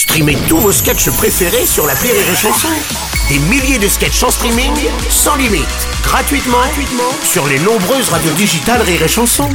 [0.00, 2.68] Streamez tous vos sketchs préférés sur la Rire et Chanson.
[3.28, 4.72] Des milliers de sketchs en streaming,
[5.10, 5.66] sans limite,
[6.02, 9.50] gratuitement, gratuitement sur les nombreuses radios digitales Rire et Chanson.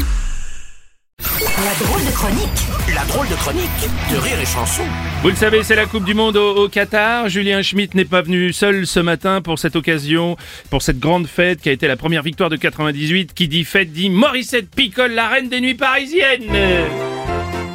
[1.17, 4.83] La drôle de chronique La drôle de chronique de Rire et Chanson.
[5.23, 7.27] Vous le savez, c'est la Coupe du Monde au, au Qatar.
[7.27, 10.37] Julien Schmitt n'est pas venu seul ce matin pour cette occasion,
[10.69, 13.33] pour cette grande fête qui a été la première victoire de 98.
[13.33, 16.53] Qui dit fête dit Morissette Picole, la reine des nuits parisiennes.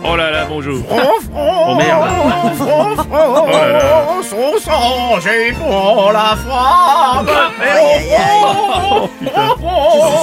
[0.05, 0.85] Oh là là, bonjour.
[1.35, 2.10] Oh merde.
[4.65, 7.27] Changés pour la femme.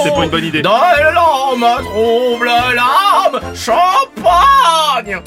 [0.02, 0.62] C'est pas une bonne idée.
[0.62, 5.20] De l'homme trouble l'âme, champagne.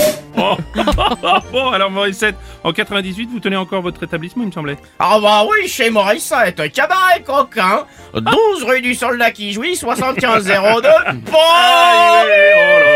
[1.52, 4.77] Bon, alors Morissette, en 98, vous tenez encore votre établissement, il me semblait.
[4.99, 10.88] Ah bah oui, chez Morissette, cabaret coquin, 12 rue du Soldat qui jouit, 7502.
[11.32, 11.38] Bon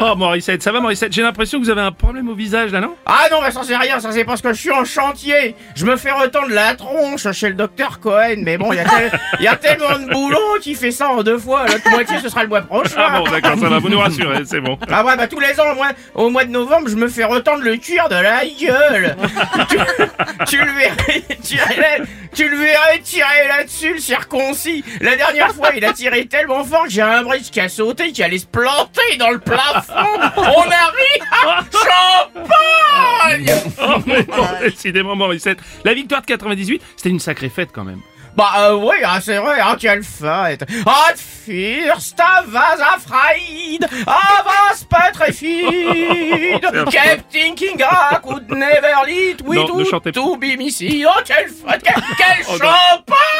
[0.00, 1.12] Oh Morissette, ça va Morissette?
[1.12, 2.94] J'ai l'impression que vous avez un problème au visage là, non?
[3.06, 5.54] Ah non, mais ça c'est rien, ça c'est parce que je suis en chantier.
[5.76, 8.84] Je me fais retendre la tronche chez le docteur Cohen, mais bon, il y, a
[8.84, 11.66] tel- y a tellement de boulot qui fait ça en deux fois.
[11.66, 12.94] L'autre moitié, ce sera le mois prochain.
[12.98, 14.78] Ah bon, d'accord, ça va, vous nous rassurez, c'est bon.
[14.90, 17.24] Ah ouais, bah tous les ans, au mois, au mois de novembre, je me fais
[17.24, 19.16] retendre le cuir de la gueule.
[19.68, 19.76] tu,
[20.46, 22.02] tu le verrais, tirer,
[22.34, 24.84] tu le verrais tirer là-dessus, le circoncis.
[25.00, 28.12] La dernière fois, il a tiré tellement fort que j'ai un bridge qui a sauté,
[28.12, 29.92] qui allait se planter dans le plafond.
[30.36, 35.58] On arrive à champagne Oh, mais bon, décidément Morissette.
[35.84, 38.00] La victoire de 98, c'était une sacrée fête quand même.
[38.34, 44.84] Bah euh, oui, ah, c'est vrai, ah, quelle fête At first was afraid, I was
[44.88, 51.04] petrified, kept thinking I could never lead with Non, to be missing.
[51.06, 53.31] Oh, quelle fête, quel, quel Oh, champagne Oh,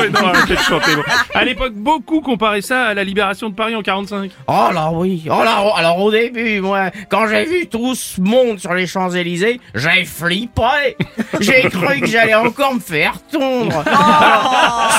[0.04, 0.94] ouais, non, arrêtez de chanter.
[0.96, 1.02] bon.
[1.34, 4.30] À l'époque, beaucoup comparaient ça à la libération de Paris en 45.
[4.46, 8.20] Oh là oui, oh là, oh, alors au début, moi, quand j'ai vu tout ce
[8.20, 10.96] monde sur les Champs-Élysées, j'ai flippé.
[11.40, 13.84] J'ai cru que j'allais encore me faire tondre.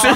[0.02, 0.08] ce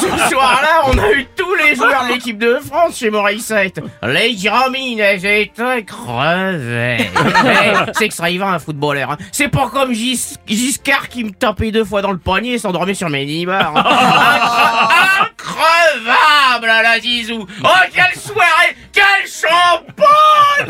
[0.00, 1.26] ce soir-là, on a eu
[1.68, 3.80] les joueurs de l'équipe de France chez Morissette.
[4.06, 6.96] Les gamines, elles étaient crevées.
[7.00, 9.12] Eh, C'est que ça un footballeur.
[9.12, 9.18] hein.
[9.32, 12.94] C'est pas comme Gis- Giscard qui me tapait deux fois dans le poignet et s'endormait
[12.94, 13.74] sur mes nibards.
[13.76, 17.46] Incre- Increvable, la Zizou.
[17.62, 20.06] Oh, quelle soirée Quel champagne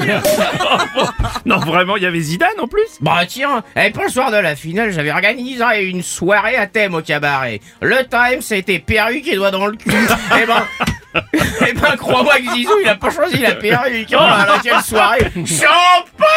[1.47, 2.99] Non, vraiment, il y avait Zidane en plus.
[3.01, 6.95] Bah tiens, et pour le soir de la finale, j'avais organisé une soirée à thème
[6.95, 7.61] au cabaret.
[7.83, 9.91] Le thème, c'était perruque et doigts dans le cul.
[10.43, 10.63] eh ben...
[11.67, 14.09] Eh ben, crois-moi que Zizou, il a pas choisi la perruque.
[14.11, 16.34] Oh là là, quelle soirée Champagne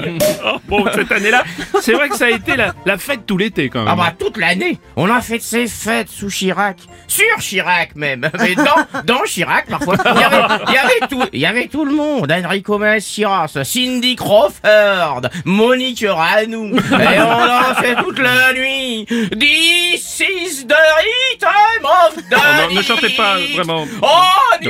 [0.44, 1.44] Oh, bon, cette année-là,
[1.80, 3.88] c'est vrai que ça a été la, la fête tout l'été quand même.
[3.92, 8.54] Ah bah toute l'année, on a fait ces fêtes sous Chirac, sur Chirac même, mais
[8.54, 9.96] dans, dans Chirac parfois.
[10.14, 13.58] Il y avait, il y avait tout, il y avait tout le monde, Enrico Macias,
[13.64, 19.04] Cindy Crawford, Monique Ranou, et on a fait toute la nuit.
[19.38, 23.86] This is the rhythm of the Oh non, ne chantez pas, vraiment.
[24.02, 24.68] Oh, dis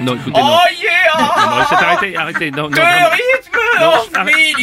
[0.00, 0.46] Non, écoutez, non.
[0.52, 1.29] Oh yeah
[1.70, 2.50] Arrêtez, arrêtez.
[2.50, 4.34] Non, non, rythme Non, arrête-.
[4.36, 4.54] Oui,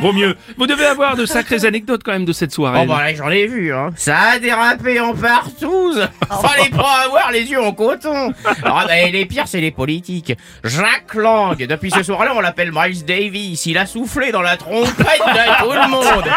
[0.00, 0.36] Vaut mieux.
[0.56, 2.80] Vous devez avoir de sacrées anecdotes quand même de cette soirée.
[2.82, 3.90] Oh bah là, j'en ai vu, hein.
[3.96, 6.08] Ça a dérapé en partouze.
[6.28, 8.32] Fallait pas avoir les yeux en coton.
[8.64, 10.32] Ah bah, et les pires, c'est les politiques.
[10.64, 13.66] Jacques Lang, depuis ce soir-là, on l'appelle Miles Davis.
[13.66, 16.24] Il a soufflé dans la trompette de tout le monde.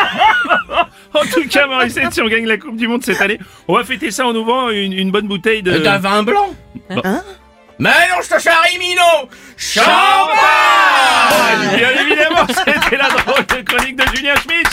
[1.14, 3.84] En tout cas, Morissette, si on gagne la Coupe du Monde cette année, on va
[3.84, 5.78] fêter ça en ouvrant une, une bonne bouteille de...
[5.78, 6.56] D'un vin blanc.
[6.90, 7.02] Bon.
[7.84, 9.28] Mais non, je te charrie, Mino.
[9.58, 9.84] Champagne
[11.76, 14.70] Bien évidemment, c'était la drôle de chronique de Julien Schmitt.